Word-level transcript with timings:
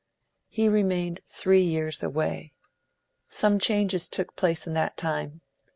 He 0.49 0.67
remained 0.67 1.19
three 1.27 1.61
years 1.61 2.01
away. 2.01 2.53
Some 3.27 3.59
changes 3.59 4.07
took 4.09 4.35
place 4.35 4.65
in 4.65 4.73
that 4.73 4.97
time. 4.97 5.41